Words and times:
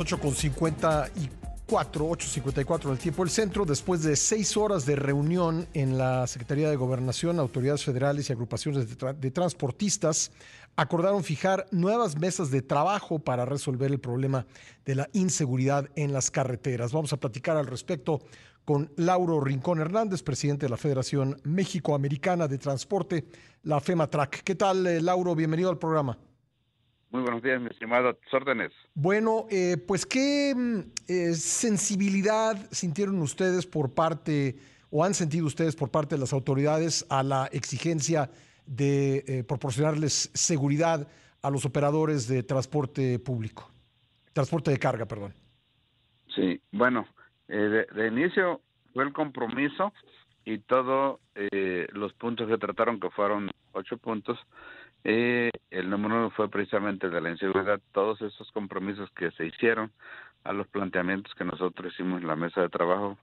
8 0.00 0.18
con 0.18 0.34
54, 0.34 2.08
8.54 2.08 2.84
en 2.86 2.90
el 2.92 2.98
tiempo 2.98 3.22
del 3.22 3.30
centro, 3.30 3.66
después 3.66 4.02
de 4.02 4.16
seis 4.16 4.56
horas 4.56 4.86
de 4.86 4.96
reunión 4.96 5.68
en 5.74 5.98
la 5.98 6.26
Secretaría 6.26 6.70
de 6.70 6.76
Gobernación, 6.76 7.38
autoridades 7.38 7.84
federales 7.84 8.30
y 8.30 8.32
agrupaciones 8.32 8.88
de, 8.88 9.12
de, 9.12 9.30
transportistas 9.30 10.32
acordaron 10.74 11.22
fijar 11.22 11.66
nuevas 11.70 12.18
mesas 12.18 12.50
de 12.50 12.62
trabajo 12.62 13.18
para 13.18 13.44
resolver 13.44 13.90
el 13.90 14.00
problema 14.00 14.46
de 14.86 14.94
la 14.94 15.10
inseguridad 15.12 15.90
en 15.96 16.14
las 16.14 16.30
carreteras. 16.30 16.92
Vamos 16.92 17.12
a 17.12 17.18
platicar 17.18 17.58
al 17.58 17.66
respecto 17.66 18.22
con 18.64 18.90
Lauro 18.96 19.38
Rincón 19.38 19.80
Hernández, 19.80 20.22
presidente 20.22 20.64
de 20.64 20.70
la 20.70 20.78
Federación 20.78 21.38
México-Americana 21.44 22.48
de 22.48 22.56
Transporte, 22.56 23.26
la 23.64 23.80
FEMATRAC. 23.80 24.44
¿Qué 24.44 24.54
tal, 24.54 24.86
eh, 24.86 25.02
Lauro? 25.02 25.34
Bienvenido 25.34 25.68
al 25.68 25.76
programa. 25.76 26.16
Muy 27.10 27.22
buenos 27.22 27.42
días, 27.42 27.60
mi 27.60 27.66
estimado. 27.68 28.16
órdenes. 28.32 28.72
Bueno, 28.94 29.46
eh, 29.50 29.76
pues 29.76 30.06
qué 30.06 30.54
mm, 30.54 30.78
eh, 31.08 31.34
sensibilidad 31.34 32.56
sintieron 32.70 33.20
ustedes 33.20 33.66
por 33.66 33.92
parte, 33.92 34.54
o 34.90 35.04
han 35.04 35.14
sentido 35.14 35.46
ustedes 35.46 35.74
por 35.74 35.90
parte 35.90 36.14
de 36.14 36.20
las 36.20 36.32
autoridades 36.32 37.04
a 37.10 37.24
la 37.24 37.46
exigencia 37.46 38.30
de 38.64 39.24
eh, 39.26 39.44
proporcionarles 39.44 40.30
seguridad 40.34 41.08
a 41.42 41.50
los 41.50 41.64
operadores 41.64 42.28
de 42.28 42.44
transporte 42.44 43.18
público, 43.18 43.68
transporte 44.32 44.70
de 44.70 44.78
carga, 44.78 45.06
perdón. 45.06 45.34
Sí, 46.36 46.60
bueno, 46.70 47.08
de, 47.48 47.86
de, 47.86 48.06
inicio 48.06 48.60
fue 48.94 49.02
el 49.02 49.12
compromiso 49.12 49.92
y 50.44 50.58
todos 50.58 51.18
los 51.92 52.12
puntos 52.12 52.46
que 52.46 52.56
trataron, 52.58 53.00
que 53.00 53.10
fueron 53.10 53.50
ocho 53.72 53.96
puntos, 53.96 54.38
eh, 55.04 55.49
el 55.70 55.88
número 55.88 56.16
uno 56.16 56.30
fue 56.30 56.48
precisamente 56.48 57.08
de 57.08 57.20
la 57.20 57.30
inseguridad, 57.30 57.80
todos 57.92 58.20
esos 58.22 58.50
compromisos 58.52 59.10
que 59.12 59.30
se 59.32 59.46
hicieron 59.46 59.92
a 60.44 60.52
los 60.52 60.66
planteamientos 60.68 61.34
que 61.34 61.44
nosotros 61.44 61.92
hicimos 61.92 62.20
en 62.20 62.28
la 62.28 62.36
mesa 62.36 62.60
de 62.60 62.68
trabajo, 62.68 63.18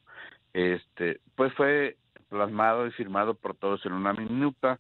este, 0.54 1.20
pues 1.36 1.54
fue 1.54 1.98
plasmado 2.30 2.88
y 2.88 2.92
firmado 2.92 3.36
por 3.36 3.56
todos 3.56 3.86
en 3.86 3.94
una 3.94 4.14
minuta 4.14 4.80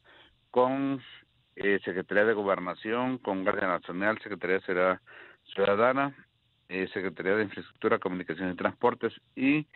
con 0.51 1.01
eh, 1.55 1.79
Secretaría 1.83 2.25
de 2.25 2.33
Gobernación, 2.33 3.17
con 3.17 3.43
Guardia 3.43 3.67
Nacional, 3.67 4.19
Secretaría 4.21 4.59
de 4.59 4.99
Ciudadana, 5.53 6.15
eh, 6.69 6.87
Secretaría 6.93 7.35
de 7.35 7.43
Infraestructura, 7.43 7.99
Comunicación 7.99 8.51
y 8.51 8.55
Transportes 8.55 9.13
y 9.35 9.67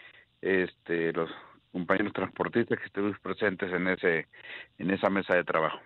este 0.41 1.13
los 1.13 1.29
compañeros 1.71 2.13
transportistas 2.13 2.79
que 2.79 2.85
estuvimos 2.85 3.19
presentes 3.19 3.71
en 3.71 3.87
ese 3.87 4.27
en 4.77 4.91
esa 4.91 5.09
mesa 5.09 5.35
de 5.35 5.43
trabajo. 5.43 5.79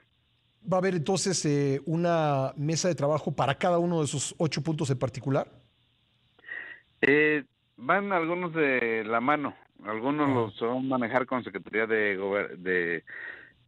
¿Va 0.71 0.77
a 0.77 0.79
haber 0.79 0.95
entonces 0.95 1.45
eh, 1.45 1.81
una 1.85 2.53
mesa 2.57 2.87
de 2.87 2.95
trabajo 2.95 3.35
para 3.35 3.55
cada 3.55 3.77
uno 3.77 3.99
de 3.99 4.05
esos 4.05 4.33
ocho 4.37 4.61
puntos 4.61 4.89
en 4.89 4.97
particular? 4.97 5.47
Eh, 7.01 7.43
van 7.77 8.11
algunos 8.11 8.53
de 8.53 9.03
la 9.05 9.19
mano, 9.21 9.55
algunos 9.83 10.29
los 10.29 10.59
van 10.59 10.77
a 10.77 10.97
manejar 10.97 11.25
con 11.25 11.43
Secretaría 11.43 11.85
de, 11.85 12.17
de 12.57 13.03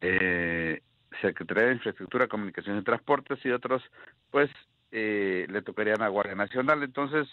eh, 0.00 0.82
Secretaría 1.20 1.66
de 1.66 1.74
Infraestructura, 1.74 2.28
Comunicación 2.28 2.78
y 2.78 2.82
Transportes 2.82 3.38
y 3.44 3.50
otros, 3.50 3.82
pues 4.30 4.50
eh, 4.90 5.46
le 5.48 5.62
tocarían 5.62 6.02
a 6.02 6.08
Guardia 6.08 6.34
Nacional. 6.34 6.82
Entonces, 6.82 7.28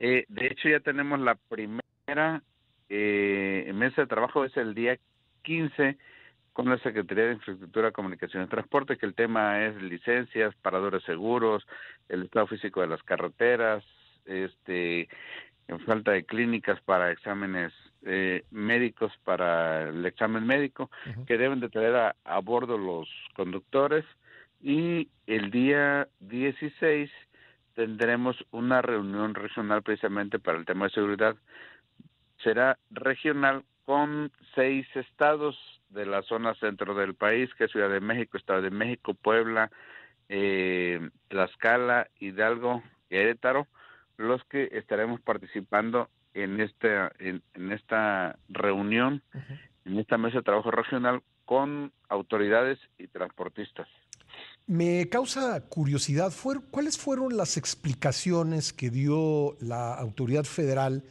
eh, 0.00 0.24
de 0.28 0.46
hecho 0.46 0.68
ya 0.68 0.80
tenemos 0.80 1.20
la 1.20 1.34
primera 1.34 2.42
eh, 2.88 3.70
mesa 3.74 4.02
de 4.02 4.06
trabajo, 4.06 4.44
es 4.44 4.56
el 4.56 4.74
día 4.74 4.98
15 5.42 5.96
con 6.54 6.70
la 6.70 6.78
Secretaría 6.78 7.26
de 7.26 7.32
Infraestructura, 7.34 7.90
Comunicación 7.90 8.44
y 8.44 8.46
Transporte, 8.46 8.96
que 8.96 9.06
el 9.06 9.14
tema 9.14 9.64
es 9.64 9.74
licencias, 9.82 10.54
paradores 10.62 11.02
seguros, 11.02 11.66
el 12.08 12.22
estado 12.22 12.46
físico 12.46 12.80
de 12.80 12.86
las 12.86 13.02
carreteras, 13.02 13.84
este, 14.24 15.08
falta 15.84 16.12
de 16.12 16.24
clínicas 16.24 16.80
para 16.82 17.10
exámenes 17.10 17.72
eh, 18.02 18.44
médicos 18.52 19.12
para 19.24 19.88
el 19.88 20.06
examen 20.06 20.46
médico 20.46 20.90
que 21.26 21.38
deben 21.38 21.58
de 21.58 21.70
traer 21.70 21.96
a, 21.96 22.16
a, 22.24 22.38
bordo 22.38 22.78
los 22.78 23.08
conductores 23.34 24.04
y 24.62 25.08
el 25.26 25.50
día 25.50 26.06
16 26.20 27.10
tendremos 27.74 28.36
una 28.52 28.80
reunión 28.80 29.34
regional 29.34 29.82
precisamente 29.82 30.38
para 30.38 30.58
el 30.58 30.66
tema 30.66 30.84
de 30.84 30.92
seguridad. 30.92 31.34
Será 32.44 32.78
regional 32.90 33.64
con 33.84 34.32
seis 34.54 34.86
estados 34.94 35.56
de 35.90 36.06
la 36.06 36.22
zona 36.22 36.54
centro 36.54 36.94
del 36.94 37.14
país, 37.14 37.50
que 37.54 37.64
es 37.64 37.70
Ciudad 37.70 37.90
de 37.90 38.00
México, 38.00 38.36
Estado 38.36 38.62
de 38.62 38.70
México, 38.70 39.14
Puebla, 39.14 39.70
eh, 40.28 41.08
Tlaxcala, 41.28 42.08
Hidalgo, 42.18 42.82
Querétaro, 43.08 43.66
los 44.16 44.42
que 44.44 44.68
estaremos 44.72 45.20
participando 45.20 46.08
en 46.32 46.60
esta, 46.60 47.12
en, 47.18 47.42
esta 47.72 48.38
reunión, 48.48 49.22
en 49.84 49.98
esta 49.98 50.18
mesa 50.18 50.38
de 50.38 50.42
trabajo 50.42 50.70
regional 50.70 51.22
con 51.44 51.92
autoridades 52.08 52.78
y 52.98 53.06
transportistas. 53.08 53.86
Me 54.66 55.08
causa 55.10 55.68
curiosidad, 55.68 56.32
¿cuáles 56.70 56.98
fueron 56.98 57.36
las 57.36 57.56
explicaciones 57.56 58.72
que 58.72 58.90
dio 58.90 59.56
la 59.60 59.94
autoridad 59.94 60.44
federal 60.44 61.04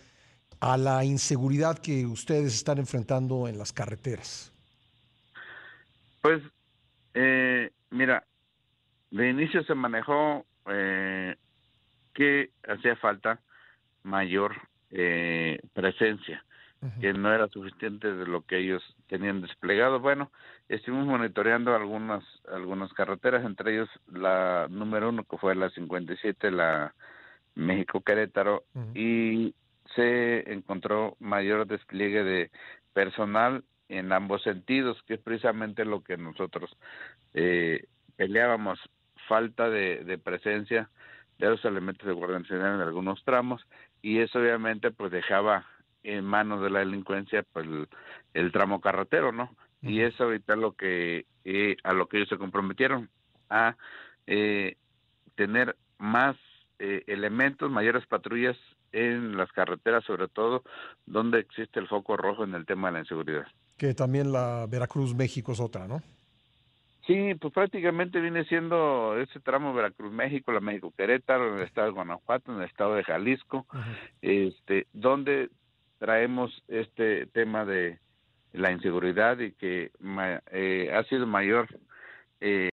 a 0.64 0.78
la 0.78 1.04
inseguridad 1.04 1.78
que 1.78 2.06
ustedes 2.06 2.56
están 2.56 2.78
enfrentando 2.78 3.50
en 3.50 3.58
las 3.58 3.74
carreteras? 3.74 4.54
Pues, 6.22 6.42
eh, 7.14 7.70
mira, 7.90 8.24
de 9.12 9.30
inicio 9.30 9.62
se 9.64 9.76
manejó 9.76 10.46
eh, 10.68 11.36
que 12.14 12.50
hacía 12.66 12.96
falta 12.96 13.42
mayor 14.04 14.56
eh, 14.92 15.60
presencia, 15.74 16.46
que 17.00 17.14
no 17.14 17.34
era 17.34 17.48
suficiente 17.48 18.14
de 18.14 18.26
lo 18.26 18.42
que 18.42 18.60
ellos 18.60 18.84
tenían 19.08 19.42
desplegado. 19.42 20.00
Bueno, 20.00 20.32
estuvimos 20.70 21.08
monitoreando 21.08 21.76
algunas 21.76 22.24
algunas 22.54 22.92
carreteras, 22.94 23.46
entre 23.46 23.74
ellos 23.74 23.90
la 24.12 24.68
número 24.70 25.10
uno 25.10 25.24
que 25.24 25.38
fue 25.38 25.56
la 25.56 25.70
57, 25.70 26.52
la 26.52 26.94
México 27.56 28.02
Querétaro, 28.02 28.64
y 28.94 29.54
se 29.96 30.52
encontró 30.52 31.16
mayor 31.20 31.68
despliegue 31.68 32.24
de 32.24 32.52
personal 32.94 33.64
en 33.90 34.12
ambos 34.12 34.44
sentidos, 34.44 35.02
que 35.04 35.16
es 35.16 35.20
precisamente 35.20 35.86
lo 35.86 36.04
que 36.04 36.18
nosotros 36.18 36.76
eh, 37.34 37.86
peleábamos, 38.16 38.80
falta 39.28 39.70
de, 39.70 40.20
presencia 40.24 40.90
de 41.38 41.50
los 41.50 41.64
elementos 41.66 42.06
de 42.08 42.14
Guardia 42.14 42.40
Nacional 42.40 42.76
en 42.76 42.82
algunos 42.82 43.24
tramos, 43.24 43.66
y 44.02 44.20
eso 44.20 44.40
obviamente 44.40 44.92
pues 44.92 45.12
dejaba 45.12 45.66
en 46.04 46.26
manos 46.26 46.62
de 46.62 46.70
la 46.70 46.80
delincuencia 46.80 47.44
pues 47.54 47.68
el, 48.34 48.52
tramo 48.52 48.82
carretero, 48.82 49.32
¿no? 49.32 49.56
Y 49.82 50.02
eso 50.02 50.26
ahorita 50.26 50.56
lo 50.56 50.74
que 50.74 51.26
eh, 51.46 51.78
a 51.84 51.94
lo 51.94 52.08
que 52.08 52.18
ellos 52.18 52.30
se 52.30 52.38
comprometieron 52.38 53.10
a 53.50 53.76
eh, 54.28 54.76
tener 55.36 55.76
más 55.98 56.38
eh, 56.80 57.04
elementos, 57.08 57.72
mayores 57.72 58.06
patrullas 58.08 58.58
en 58.94 59.36
las 59.36 59.52
carreteras, 59.52 60.06
sobre 60.06 60.30
todo 60.30 60.64
donde 61.06 61.40
existe 61.40 61.80
el 61.80 61.88
foco 61.88 62.16
rojo 62.16 62.46
en 62.46 62.54
el 62.56 62.66
tema 62.66 62.88
de 62.88 62.94
la 62.94 63.00
inseguridad 63.00 63.46
que 63.78 63.94
también 63.94 64.32
la 64.32 64.66
Veracruz 64.70 65.14
México 65.14 65.52
es 65.52 65.60
otra, 65.60 65.88
¿no? 65.88 66.02
Sí, 67.06 67.36
pues 67.36 67.54
prácticamente 67.54 68.22
viene 68.22 68.46
siendo 68.46 69.20
ese 69.20 69.42
tramo 69.42 69.74
Veracruz 69.74 70.12
México, 70.14 70.54
la 70.54 70.62
México 70.62 70.94
Querétaro, 70.96 71.50
en 71.50 71.58
el 71.60 71.64
estado 71.64 71.88
de 71.88 71.94
Guanajuato, 71.94 72.54
en 72.54 72.60
el 72.60 72.70
estado 72.70 72.96
de 72.96 73.04
Jalisco, 73.04 73.66
este, 74.22 74.88
donde 74.94 75.50
traemos 76.00 76.64
este 76.70 77.26
tema 77.28 77.66
de 77.66 78.00
la 78.54 78.72
inseguridad 78.72 79.38
y 79.40 79.52
que 79.52 79.92
eh, 80.52 80.94
ha 80.96 81.04
sido 81.10 81.28
mayor, 81.28 81.68
eh, 82.40 82.70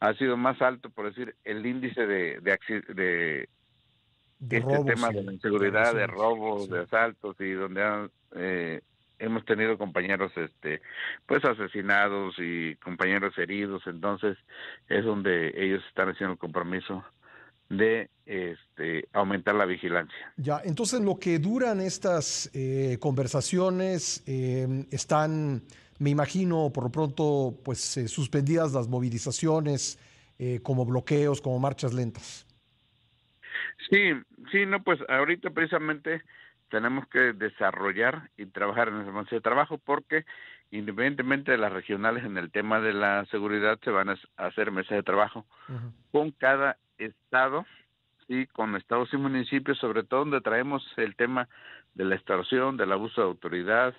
ha 0.00 0.14
sido 0.14 0.36
más 0.36 0.60
alto, 0.62 0.90
por 0.90 1.06
decir, 1.06 1.34
el 1.44 1.64
índice 1.66 2.06
de, 2.06 2.40
de, 2.40 3.48
de 4.38 4.56
este 4.56 4.84
tema 4.84 5.10
de 5.10 5.22
la 5.22 5.32
inseguridad, 5.32 5.94
de 5.94 6.06
robos, 6.06 6.70
de 6.70 6.80
asaltos 6.80 7.36
y 7.40 7.52
donde 7.52 7.82
han, 7.82 8.10
eh, 8.36 8.80
hemos 9.18 9.44
tenido 9.44 9.76
compañeros 9.76 10.32
este 10.36 10.80
pues 11.26 11.44
asesinados 11.44 12.34
y 12.38 12.76
compañeros 12.76 13.36
heridos, 13.36 13.82
entonces 13.86 14.36
es 14.88 15.04
donde 15.04 15.52
ellos 15.56 15.82
están 15.88 16.10
haciendo 16.10 16.34
el 16.34 16.38
compromiso 16.38 17.04
de 17.68 18.08
este, 18.24 19.08
aumentar 19.12 19.54
la 19.54 19.66
vigilancia. 19.66 20.32
Ya, 20.36 20.60
entonces 20.64 21.00
lo 21.00 21.18
que 21.18 21.38
duran 21.38 21.80
estas 21.80 22.50
eh, 22.54 22.96
conversaciones 22.98 24.22
eh, 24.26 24.86
están, 24.90 25.62
me 25.98 26.10
imagino, 26.10 26.70
por 26.72 26.84
lo 26.84 26.90
pronto, 26.90 27.58
pues 27.64 28.00
suspendidas 28.06 28.72
las 28.72 28.88
movilizaciones, 28.88 29.98
como 30.62 30.84
bloqueos, 30.84 31.40
como 31.40 31.58
marchas 31.58 31.92
lentas. 31.92 32.46
Sí, 33.90 34.12
sí, 34.52 34.66
no, 34.66 34.82
pues 34.82 35.00
ahorita 35.08 35.50
precisamente 35.50 36.22
tenemos 36.70 37.08
que 37.08 37.32
desarrollar 37.32 38.30
y 38.36 38.46
trabajar 38.46 38.88
en 38.88 39.12
base 39.14 39.36
de 39.36 39.40
trabajo 39.40 39.78
porque 39.78 40.24
independientemente 40.70 41.52
de 41.52 41.58
las 41.58 41.72
regionales 41.72 42.24
en 42.24 42.36
el 42.36 42.50
tema 42.50 42.80
de 42.80 42.92
la 42.92 43.24
seguridad 43.26 43.78
se 43.82 43.90
van 43.90 44.10
a 44.10 44.18
hacer 44.36 44.70
mesas 44.70 44.96
de 44.96 45.02
trabajo 45.02 45.46
con 46.12 46.30
cada 46.32 46.76
estado 46.98 47.64
y 48.28 48.46
con 48.46 48.76
estados 48.76 49.08
y 49.14 49.16
municipios, 49.16 49.78
sobre 49.78 50.02
todo 50.02 50.20
donde 50.20 50.42
traemos 50.42 50.86
el 50.98 51.16
tema 51.16 51.48
de 51.94 52.04
la 52.04 52.16
extorsión, 52.16 52.76
del 52.76 52.92
abuso 52.92 53.22
de 53.22 53.28
autoridad, 53.28 53.94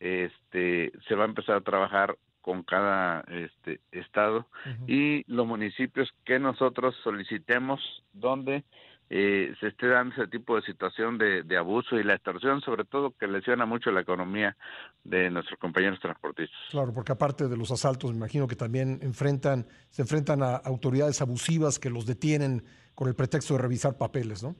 este, 0.00 0.92
se 1.08 1.14
va 1.14 1.24
a 1.24 1.28
empezar 1.28 1.56
a 1.56 1.60
trabajar 1.60 2.16
con 2.40 2.62
cada 2.62 3.22
este, 3.22 3.80
estado 3.90 4.46
y 4.86 5.24
los 5.26 5.46
municipios 5.46 6.08
que 6.24 6.38
nosotros 6.38 6.94
solicitemos 7.02 7.80
donde 8.12 8.64
eh, 9.10 9.52
se 9.60 9.68
esté 9.68 9.88
dando 9.88 10.14
ese 10.14 10.28
tipo 10.28 10.56
de 10.56 10.62
situación 10.62 11.16
de, 11.18 11.42
de, 11.44 11.56
abuso 11.56 11.96
y 11.96 12.02
la 12.02 12.14
extorsión, 12.14 12.60
sobre 12.60 12.84
todo 12.84 13.12
que 13.12 13.26
lesiona 13.26 13.64
mucho 13.64 13.90
la 13.90 14.00
economía 14.00 14.56
de 15.04 15.30
nuestros 15.30 15.58
compañeros 15.60 16.00
transportistas. 16.00 16.58
Claro, 16.70 16.92
porque 16.92 17.12
aparte 17.12 17.46
de 17.48 17.56
los 17.56 17.70
asaltos, 17.70 18.10
me 18.10 18.16
imagino 18.16 18.46
que 18.48 18.56
también 18.56 18.98
enfrentan, 19.02 19.66
se 19.90 20.02
enfrentan 20.02 20.42
a 20.42 20.56
autoridades 20.56 21.20
abusivas 21.22 21.78
que 21.78 21.90
los 21.90 22.06
detienen 22.06 22.64
con 22.94 23.08
el 23.08 23.14
pretexto 23.14 23.54
de 23.54 23.62
revisar 23.62 23.96
papeles, 23.96 24.42
¿no? 24.42 24.56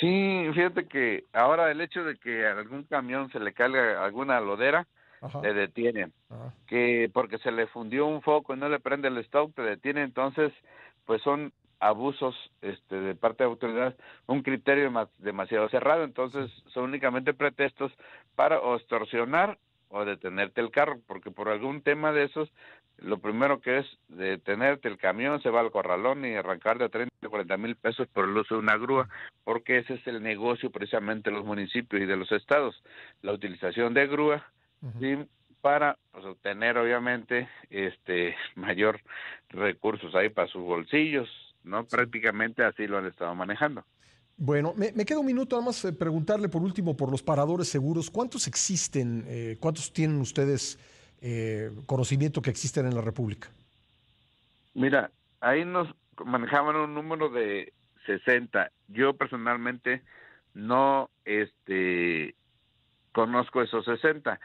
Sí, 0.00 0.50
fíjate 0.54 0.88
que 0.88 1.24
ahora 1.32 1.70
el 1.70 1.80
hecho 1.80 2.02
de 2.04 2.16
que 2.16 2.46
a 2.46 2.52
algún 2.52 2.84
camión 2.84 3.30
se 3.30 3.38
le 3.38 3.52
caiga 3.52 4.02
alguna 4.02 4.40
lodera, 4.40 4.86
le 5.42 5.52
detienen. 5.52 6.12
Que 6.66 7.10
porque 7.12 7.38
se 7.38 7.52
le 7.52 7.66
fundió 7.66 8.06
un 8.06 8.22
foco 8.22 8.54
y 8.54 8.58
no 8.58 8.68
le 8.68 8.80
prende 8.80 9.08
el 9.08 9.18
stock, 9.18 9.54
te 9.54 9.62
detienen. 9.62 10.04
Entonces, 10.04 10.52
pues 11.04 11.20
son 11.22 11.52
abusos 11.80 12.34
este, 12.62 12.96
de 12.96 13.14
parte 13.14 13.42
de 13.42 13.50
autoridades, 13.50 13.94
un 14.26 14.42
criterio 14.42 14.90
demasiado 15.18 15.68
cerrado. 15.68 16.04
Entonces, 16.04 16.50
son 16.72 16.84
únicamente 16.84 17.34
pretextos 17.34 17.92
para 18.36 18.56
extorsionar 18.76 19.58
o 19.90 20.04
detenerte 20.04 20.60
el 20.60 20.70
carro, 20.70 21.00
porque 21.06 21.30
por 21.30 21.48
algún 21.48 21.82
tema 21.82 22.12
de 22.12 22.24
esos, 22.24 22.48
lo 22.98 23.18
primero 23.18 23.60
que 23.60 23.78
es 23.78 23.86
detenerte 24.08 24.88
el 24.88 24.98
camión, 24.98 25.42
se 25.42 25.50
va 25.50 25.60
al 25.60 25.70
corralón 25.70 26.24
y 26.24 26.34
arrancar 26.34 26.78
de 26.78 26.88
30 26.88 27.10
a 27.22 27.28
40 27.28 27.56
mil 27.56 27.76
pesos 27.76 28.08
por 28.08 28.24
el 28.24 28.36
uso 28.36 28.54
de 28.54 28.60
una 28.60 28.76
grúa, 28.76 29.08
porque 29.44 29.78
ese 29.78 29.94
es 29.94 30.06
el 30.06 30.22
negocio 30.22 30.70
precisamente 30.70 31.30
de 31.30 31.36
los 31.36 31.44
municipios 31.44 32.02
y 32.02 32.06
de 32.06 32.16
los 32.16 32.30
estados, 32.32 32.82
la 33.22 33.32
utilización 33.32 33.92
de 33.94 34.06
grúa 34.06 34.50
para 35.60 35.98
pues, 36.12 36.24
obtener 36.24 36.78
obviamente 36.78 37.48
este 37.68 38.34
mayor 38.54 39.00
recursos 39.48 40.14
ahí 40.14 40.28
para 40.28 40.48
sus 40.48 40.62
bolsillos, 40.62 41.28
¿no? 41.64 41.84
Prácticamente 41.84 42.64
así 42.64 42.86
lo 42.86 42.98
han 42.98 43.06
estado 43.06 43.34
manejando. 43.34 43.84
Bueno, 44.42 44.72
me, 44.74 45.04
queda 45.04 45.18
un 45.18 45.26
minuto 45.26 45.54
nada 45.56 45.66
más 45.66 45.84
eh, 45.84 45.92
preguntarle 45.92 46.48
por 46.48 46.62
último 46.62 46.96
por 46.96 47.10
los 47.10 47.22
paradores 47.22 47.68
seguros. 47.68 48.10
¿Cuántos 48.10 48.46
existen? 48.46 49.22
Eh, 49.26 49.58
¿Cuántos 49.60 49.92
tienen 49.92 50.18
ustedes 50.18 50.78
eh, 51.20 51.70
conocimiento 51.84 52.40
que 52.40 52.48
existen 52.48 52.86
en 52.86 52.94
la 52.94 53.02
República? 53.02 53.48
Mira, 54.72 55.10
ahí 55.42 55.66
nos 55.66 55.94
manejaban 56.24 56.74
un 56.74 56.94
número 56.94 57.28
de 57.28 57.74
60. 58.06 58.70
Yo 58.88 59.12
personalmente 59.12 60.00
no 60.54 61.10
este 61.26 62.34
conozco 63.12 63.60
esos 63.60 63.84
60. 63.84 64.40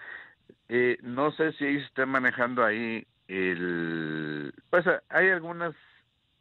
Eh, 0.68 0.98
no 1.04 1.32
sé 1.32 1.54
si 1.54 1.68
estén 1.68 2.10
manejando 2.10 2.66
ahí 2.66 3.08
el... 3.30 4.54
Pues 4.70 4.84
hay 5.08 5.30
algunas 5.30 5.74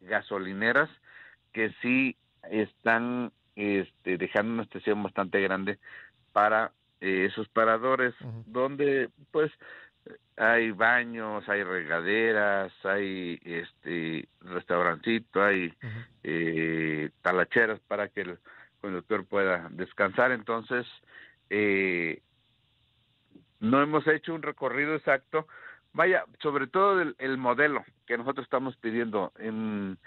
gasolineras 0.01 0.89
que 1.53 1.73
sí 1.81 2.17
están 2.51 3.31
este, 3.55 4.17
dejando 4.17 4.53
una 4.53 4.63
estación 4.63 5.01
bastante 5.03 5.41
grande 5.41 5.79
para 6.33 6.71
eh, 7.01 7.27
esos 7.29 7.47
paradores, 7.49 8.13
donde 8.45 9.09
pues 9.31 9.51
hay 10.37 10.71
baños, 10.71 11.47
hay 11.47 11.63
regaderas, 11.63 12.73
hay 12.83 13.39
este 13.43 14.27
restaurancito, 14.41 15.43
hay 15.43 15.73
eh, 16.23 17.09
talacheras 17.21 17.79
para 17.87 18.09
que 18.09 18.21
el 18.21 18.37
conductor 18.81 19.25
pueda 19.25 19.67
descansar. 19.71 20.31
Entonces, 20.31 20.85
eh, 21.49 22.21
no 23.59 23.81
hemos 23.81 24.05
hecho 24.07 24.33
un 24.33 24.41
recorrido 24.41 24.95
exacto. 24.95 25.47
Vaya, 25.93 26.25
sobre 26.41 26.67
todo 26.67 27.01
el, 27.01 27.37
modelo 27.37 27.85
que 28.05 28.17
nosotros 28.17 28.43
estamos 28.43 28.75
pidiendo. 28.77 29.31
En, 29.39 29.97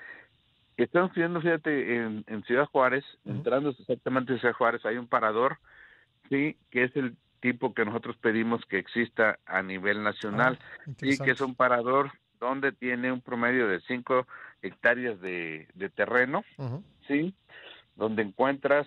estamos 0.84 1.10
pidiendo, 1.12 1.40
fíjate, 1.40 1.96
en, 1.96 2.44
Ciudad 2.46 2.66
Juárez, 2.66 3.04
entrando 3.24 3.70
exactamente 3.70 4.32
en 4.32 4.38
Ciudad 4.38 4.54
Juárez, 4.54 4.84
hay 4.84 4.96
un 4.96 5.08
parador, 5.08 5.58
sí, 6.28 6.56
que 6.70 6.84
es 6.84 6.96
el 6.96 7.16
tipo 7.40 7.74
que 7.74 7.84
nosotros 7.84 8.16
pedimos 8.16 8.64
que 8.66 8.78
exista 8.78 9.38
a 9.46 9.62
nivel 9.62 10.02
nacional. 10.02 10.58
Ah, 10.86 10.90
y 11.02 11.18
que 11.18 11.32
es 11.32 11.40
un 11.40 11.54
parador 11.54 12.12
donde 12.40 12.72
tiene 12.72 13.12
un 13.12 13.20
promedio 13.20 13.68
de 13.68 13.80
5 13.80 14.26
hectáreas 14.62 15.20
de, 15.20 15.68
terreno, 15.94 16.44
sí, 17.06 17.34
donde 17.96 18.22
encuentras 18.22 18.86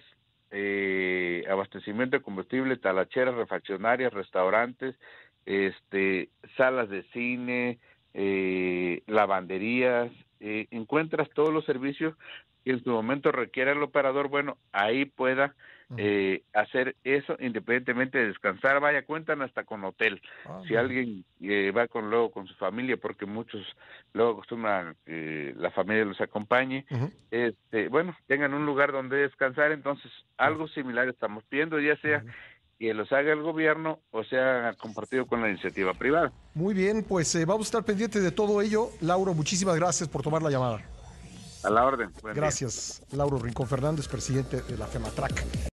eh, 0.51 1.45
abastecimiento 1.49 2.17
de 2.17 2.23
combustible, 2.23 2.77
talacheras, 2.77 3.35
refaccionarias, 3.35 4.13
restaurantes, 4.13 4.95
este, 5.45 6.29
salas 6.57 6.89
de 6.89 7.03
cine, 7.11 7.79
eh, 8.13 9.01
lavanderías, 9.07 10.11
eh, 10.41 10.67
encuentras 10.71 11.29
todos 11.29 11.53
los 11.53 11.65
servicios 11.65 12.15
que 12.63 12.71
en 12.71 12.83
su 12.83 12.89
momento 12.89 13.31
requiera 13.31 13.71
el 13.71 13.83
operador, 13.83 14.27
bueno, 14.27 14.57
ahí 14.71 15.05
pueda 15.05 15.55
eh, 15.97 16.43
hacer 16.53 16.95
eso 17.03 17.35
independientemente 17.39 18.17
de 18.17 18.27
descansar. 18.27 18.79
Vaya, 18.79 19.05
cuentan 19.05 19.41
hasta 19.41 19.63
con 19.65 19.83
hotel. 19.83 20.21
Ah, 20.45 20.61
si 20.67 20.75
alguien 20.75 21.25
eh, 21.41 21.71
va 21.71 21.87
con 21.87 22.09
luego 22.09 22.31
con 22.31 22.47
su 22.47 22.55
familia, 22.55 22.97
porque 22.97 23.25
muchos 23.25 23.61
luego 24.13 24.31
acostumbran 24.31 24.95
que 25.05 25.53
la 25.57 25.69
familia 25.71 26.05
los 26.05 26.21
acompañe, 26.21 26.85
este, 27.29 27.87
bueno, 27.89 28.15
tengan 28.27 28.53
un 28.53 28.65
lugar 28.65 28.91
donde 28.91 29.17
descansar. 29.17 29.71
Entonces, 29.71 30.11
algo 30.37 30.67
similar 30.69 31.07
estamos 31.07 31.43
pidiendo, 31.45 31.79
ya 31.79 31.97
sea 31.97 32.23
que 32.81 32.95
los 32.95 33.11
haga 33.11 33.31
el 33.31 33.43
gobierno 33.43 33.99
o 34.09 34.23
sea 34.23 34.73
compartido 34.81 35.27
con 35.27 35.39
la 35.39 35.49
iniciativa 35.49 35.93
privada. 35.93 36.31
Muy 36.55 36.73
bien, 36.73 37.05
pues 37.07 37.33
eh, 37.35 37.45
vamos 37.45 37.67
a 37.67 37.67
estar 37.67 37.83
pendientes 37.83 38.23
de 38.23 38.31
todo 38.31 38.59
ello. 38.59 38.89
Lauro, 39.01 39.35
muchísimas 39.35 39.75
gracias 39.75 40.09
por 40.09 40.23
tomar 40.23 40.41
la 40.41 40.49
llamada. 40.49 40.81
A 41.63 41.69
la 41.69 41.85
orden. 41.85 42.09
Gracias, 42.33 43.03
Lauro 43.11 43.37
Rincón 43.37 43.67
Fernández, 43.67 44.07
presidente 44.07 44.63
de 44.63 44.77
la 44.79 44.87
FEMATRAC. 44.87 45.69